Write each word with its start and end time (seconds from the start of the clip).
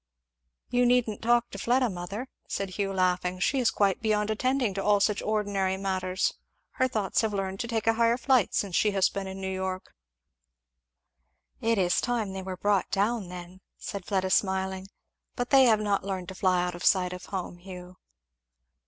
"You 0.71 0.83
needn't 0.87 1.21
talk 1.21 1.51
to 1.51 1.59
Fleda, 1.59 1.87
mother," 1.87 2.27
said 2.47 2.69
Hugh 2.71 2.91
laughing, 2.91 3.37
"she 3.37 3.59
is 3.59 3.69
quite 3.69 4.01
beyond 4.01 4.31
attending 4.31 4.73
to 4.73 4.83
all 4.83 4.99
such 4.99 5.21
ordinary 5.21 5.77
matters 5.77 6.33
her 6.71 6.87
thoughts 6.87 7.21
have 7.21 7.35
learned 7.35 7.59
to 7.59 7.67
take 7.67 7.85
a 7.85 7.93
higher 7.93 8.17
flight 8.17 8.55
since 8.55 8.75
she 8.75 8.89
has 8.93 9.09
been 9.09 9.27
in 9.27 9.39
New 9.39 9.53
York." 9.53 9.93
"It 11.61 11.77
is 11.77 12.01
time 12.01 12.33
they 12.33 12.41
were 12.41 12.57
brought 12.57 12.89
down 12.89 13.29
then," 13.29 13.61
said 13.77 14.03
Fleda 14.03 14.31
smiling; 14.31 14.87
"but 15.35 15.51
they 15.51 15.65
have 15.65 15.79
not 15.79 16.03
learned 16.03 16.29
to 16.29 16.33
fly 16.33 16.63
out 16.65 16.73
of 16.73 16.83
sight 16.83 17.13
of 17.13 17.25
home, 17.27 17.59
Hugh." 17.59 17.97